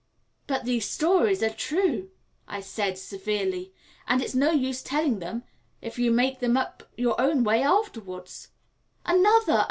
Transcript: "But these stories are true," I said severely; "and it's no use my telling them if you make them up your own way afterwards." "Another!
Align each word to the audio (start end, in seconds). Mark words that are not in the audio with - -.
"But 0.47 0.65
these 0.65 0.89
stories 0.89 1.43
are 1.43 1.51
true," 1.51 2.09
I 2.47 2.59
said 2.59 2.97
severely; 2.97 3.71
"and 4.07 4.19
it's 4.19 4.33
no 4.33 4.49
use 4.49 4.83
my 4.83 4.89
telling 4.89 5.19
them 5.19 5.43
if 5.79 5.99
you 5.99 6.09
make 6.09 6.39
them 6.39 6.57
up 6.57 6.81
your 6.97 7.13
own 7.21 7.43
way 7.43 7.61
afterwards." 7.61 8.47
"Another! 9.05 9.59